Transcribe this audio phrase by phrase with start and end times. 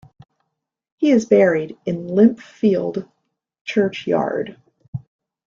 [0.97, 3.07] He is buried in Limpsfield
[3.65, 4.57] churchyard.